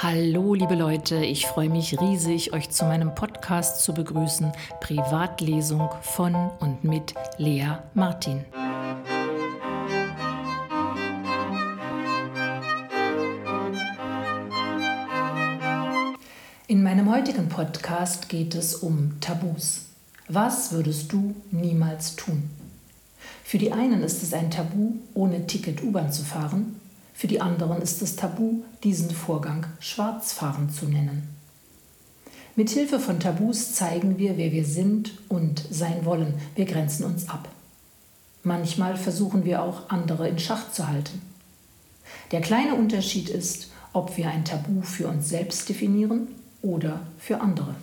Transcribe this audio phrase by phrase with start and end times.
[0.00, 6.36] Hallo liebe Leute, ich freue mich riesig, euch zu meinem Podcast zu begrüßen, Privatlesung von
[6.60, 8.44] und mit Lea Martin.
[16.68, 19.86] In meinem heutigen Podcast geht es um Tabus.
[20.28, 22.48] Was würdest du niemals tun?
[23.42, 26.80] Für die einen ist es ein Tabu, ohne Ticket U-Bahn zu fahren,
[27.18, 31.26] für die anderen ist es tabu, diesen Vorgang Schwarzfahren zu nennen.
[32.54, 36.34] Mit Hilfe von Tabus zeigen wir, wer wir sind und sein wollen.
[36.54, 37.48] Wir grenzen uns ab.
[38.44, 41.20] Manchmal versuchen wir auch, andere in Schach zu halten.
[42.30, 46.28] Der kleine Unterschied ist, ob wir ein Tabu für uns selbst definieren
[46.62, 47.74] oder für andere.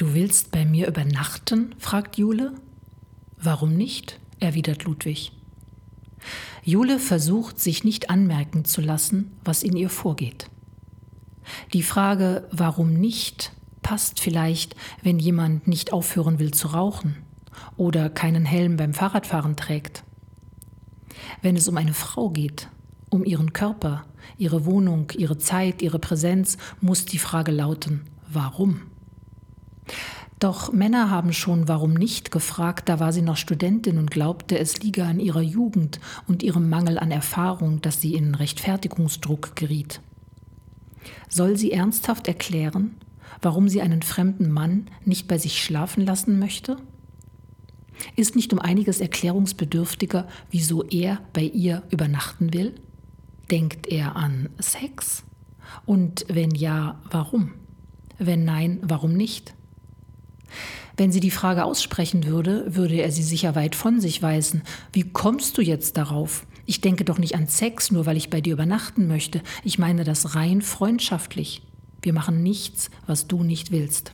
[0.00, 1.74] Du willst bei mir übernachten?
[1.78, 2.54] fragt Jule.
[3.36, 4.18] Warum nicht?
[4.38, 5.30] erwidert Ludwig.
[6.64, 10.48] Jule versucht, sich nicht anmerken zu lassen, was in ihr vorgeht.
[11.74, 17.16] Die Frage, warum nicht, passt vielleicht, wenn jemand nicht aufhören will zu rauchen
[17.76, 20.02] oder keinen Helm beim Fahrradfahren trägt.
[21.42, 22.70] Wenn es um eine Frau geht,
[23.10, 24.06] um ihren Körper,
[24.38, 28.89] ihre Wohnung, ihre Zeit, ihre Präsenz, muss die Frage lauten, warum?
[30.40, 34.82] Doch Männer haben schon warum nicht gefragt, da war sie noch Studentin und glaubte, es
[34.82, 40.00] liege an ihrer Jugend und ihrem Mangel an Erfahrung, dass sie in Rechtfertigungsdruck geriet.
[41.28, 42.94] Soll sie ernsthaft erklären,
[43.42, 46.78] warum sie einen fremden Mann nicht bei sich schlafen lassen möchte?
[48.16, 52.74] Ist nicht um einiges erklärungsbedürftiger, wieso er bei ihr übernachten will?
[53.50, 55.22] Denkt er an Sex?
[55.84, 57.52] Und wenn ja, warum?
[58.18, 59.54] Wenn nein, warum nicht?
[60.96, 64.62] Wenn sie die Frage aussprechen würde, würde er sie sicher weit von sich weisen.
[64.92, 66.46] Wie kommst du jetzt darauf?
[66.66, 69.42] Ich denke doch nicht an Sex, nur weil ich bei dir übernachten möchte.
[69.64, 71.62] Ich meine das rein freundschaftlich.
[72.02, 74.12] Wir machen nichts, was du nicht willst.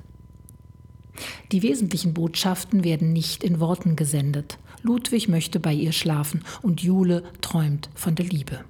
[1.53, 4.59] Die wesentlichen Botschaften werden nicht in Worten gesendet.
[4.83, 8.65] Ludwig möchte bei ihr schlafen und Jule träumt von der Liebe.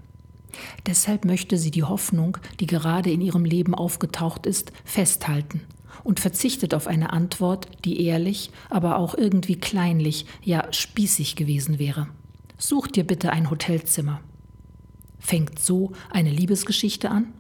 [0.87, 5.61] Deshalb möchte sie die Hoffnung, die gerade in ihrem Leben aufgetaucht ist, festhalten
[6.05, 12.09] und verzichtet auf eine Antwort, die ehrlich, aber auch irgendwie kleinlich, ja spießig gewesen wäre.
[12.59, 14.21] Such dir bitte ein Hotelzimmer.
[15.19, 17.33] Fängt so eine Liebesgeschichte an?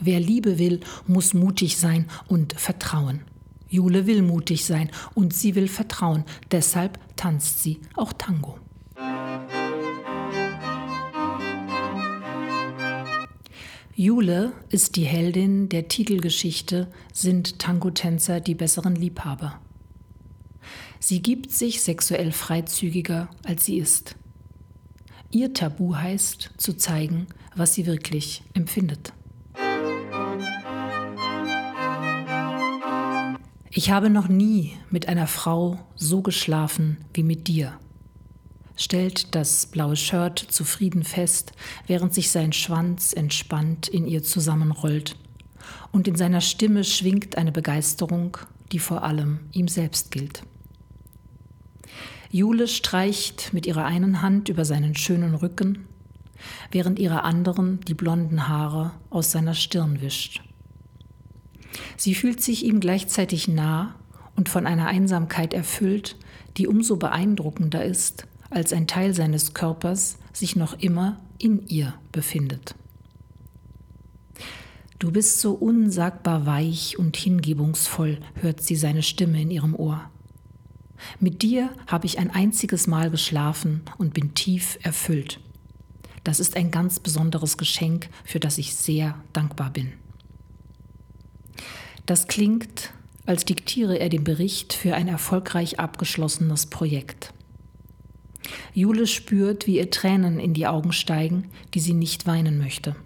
[0.00, 3.22] Wer Liebe will, muss mutig sein und vertrauen.
[3.68, 8.58] Jule will mutig sein und sie will vertrauen, deshalb tanzt sie auch Tango.
[14.00, 19.58] Jule ist die Heldin der Titelgeschichte Sind Tango-Tänzer die besseren Liebhaber.
[21.00, 24.14] Sie gibt sich sexuell freizügiger, als sie ist.
[25.32, 27.26] Ihr Tabu heißt, zu zeigen,
[27.56, 29.12] was sie wirklich empfindet.
[33.72, 37.76] Ich habe noch nie mit einer Frau so geschlafen wie mit dir
[38.78, 41.52] stellt das blaue Shirt zufrieden fest,
[41.86, 45.16] während sich sein Schwanz entspannt in ihr zusammenrollt.
[45.92, 48.38] Und in seiner Stimme schwingt eine Begeisterung,
[48.72, 50.42] die vor allem ihm selbst gilt.
[52.30, 55.86] Jule streicht mit ihrer einen Hand über seinen schönen Rücken,
[56.70, 60.42] während ihre anderen die blonden Haare aus seiner Stirn wischt.
[61.96, 63.96] Sie fühlt sich ihm gleichzeitig nah
[64.36, 66.16] und von einer Einsamkeit erfüllt,
[66.56, 72.74] die umso beeindruckender ist, als ein Teil seines Körpers sich noch immer in ihr befindet.
[74.98, 80.10] Du bist so unsagbar weich und hingebungsvoll, hört sie seine Stimme in ihrem Ohr.
[81.20, 85.38] Mit dir habe ich ein einziges Mal geschlafen und bin tief erfüllt.
[86.24, 89.92] Das ist ein ganz besonderes Geschenk, für das ich sehr dankbar bin.
[92.06, 92.92] Das klingt,
[93.24, 97.32] als diktiere er den Bericht für ein erfolgreich abgeschlossenes Projekt.
[98.74, 102.96] Jule spürt, wie ihr Tränen in die Augen steigen, die sie nicht weinen möchte.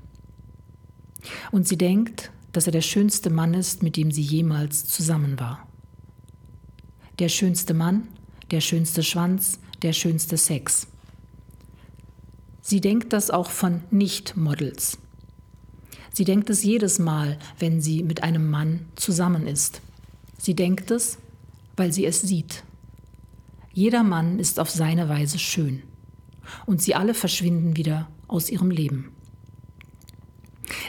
[1.50, 5.66] Und sie denkt, dass er der schönste Mann ist, mit dem sie jemals zusammen war.
[7.18, 8.08] Der schönste Mann,
[8.50, 10.86] der schönste Schwanz, der schönste Sex.
[12.60, 14.98] Sie denkt das auch von Nicht-Models.
[16.12, 19.80] Sie denkt es jedes Mal, wenn sie mit einem Mann zusammen ist.
[20.38, 21.18] Sie denkt es,
[21.76, 22.64] weil sie es sieht.
[23.74, 25.82] Jeder Mann ist auf seine Weise schön.
[26.66, 29.12] Und sie alle verschwinden wieder aus ihrem Leben.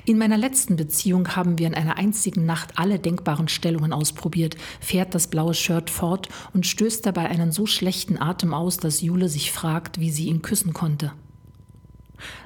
[0.06, 5.16] In meiner letzten Beziehung haben wir in einer einzigen Nacht alle denkbaren Stellungen ausprobiert, fährt
[5.16, 9.52] das blaue Shirt fort und stößt dabei einen so schlechten Atem aus, dass Jule sich
[9.52, 11.14] fragt, wie sie ihn küssen konnte.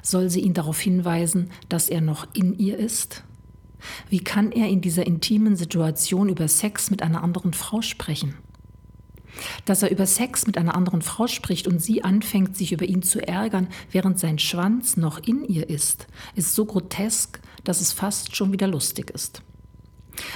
[0.02, 3.24] Soll sie ihn darauf hinweisen, dass er noch in ihr ist?
[4.08, 8.34] Wie kann er in dieser intimen Situation über Sex mit einer anderen Frau sprechen?
[9.64, 13.02] Dass er über Sex mit einer anderen Frau spricht und sie anfängt, sich über ihn
[13.02, 18.34] zu ärgern, während sein Schwanz noch in ihr ist, ist so grotesk, dass es fast
[18.34, 19.42] schon wieder lustig ist.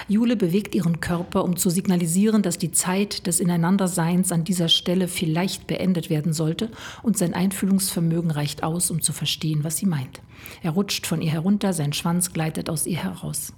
[0.09, 5.09] Jule bewegt ihren Körper, um zu signalisieren, dass die Zeit des Ineinanderseins an dieser Stelle
[5.09, 6.71] vielleicht beendet werden sollte,
[7.03, 10.21] und sein Einfühlungsvermögen reicht aus, um zu verstehen, was sie meint.
[10.63, 13.53] Er rutscht von ihr herunter, sein Schwanz gleitet aus ihr heraus.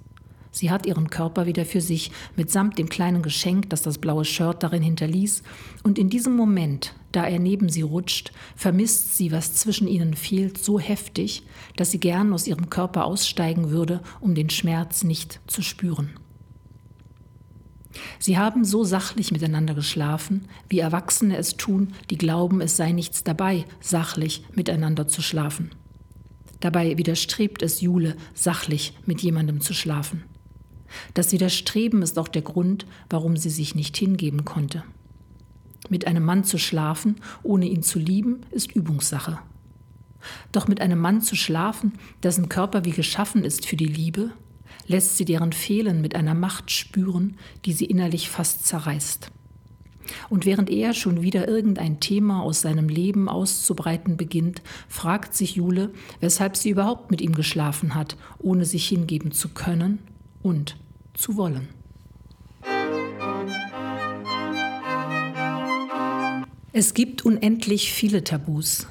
[0.55, 4.63] Sie hat ihren Körper wieder für sich, mitsamt dem kleinen Geschenk, das das blaue Shirt
[4.63, 5.43] darin hinterließ,
[5.83, 10.57] und in diesem Moment, da er neben sie rutscht, vermisst sie, was zwischen ihnen fehlt,
[10.57, 11.43] so heftig,
[11.75, 16.11] dass sie gern aus ihrem Körper aussteigen würde, um den Schmerz nicht zu spüren.
[18.17, 23.25] Sie haben so sachlich miteinander geschlafen, wie Erwachsene es tun, die glauben, es sei nichts
[23.25, 25.71] dabei, sachlich miteinander zu schlafen.
[26.61, 30.23] Dabei widerstrebt es Jule, sachlich mit jemandem zu schlafen.
[31.13, 34.83] Das Widerstreben ist auch der Grund, warum sie sich nicht hingeben konnte.
[35.89, 39.39] Mit einem Mann zu schlafen, ohne ihn zu lieben, ist Übungssache.
[40.51, 41.93] Doch mit einem Mann zu schlafen,
[42.23, 44.31] dessen Körper wie geschaffen ist für die Liebe,
[44.87, 49.31] lässt sie deren Fehlen mit einer Macht spüren, die sie innerlich fast zerreißt.
[50.29, 55.91] Und während er schon wieder irgendein Thema aus seinem Leben auszubreiten beginnt, fragt sich Jule,
[56.19, 59.99] weshalb sie überhaupt mit ihm geschlafen hat, ohne sich hingeben zu können
[60.45, 60.77] und
[61.15, 61.69] zu wollen.
[66.71, 68.87] Es gibt unendlich viele Tabus.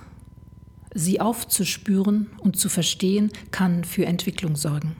[0.92, 4.96] Sie aufzuspüren und zu verstehen, kann für Entwicklung sorgen.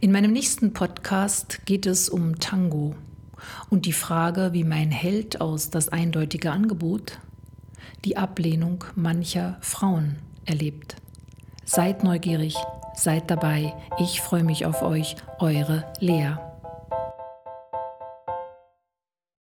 [0.00, 2.94] In meinem nächsten Podcast geht es um Tango
[3.70, 7.18] und die Frage, wie mein Held aus das eindeutige Angebot
[8.04, 10.96] die Ablehnung mancher Frauen erlebt.
[11.64, 12.56] Seid neugierig,
[13.02, 13.74] seid dabei.
[13.98, 16.34] Ich freue mich auf euch, eure Lea.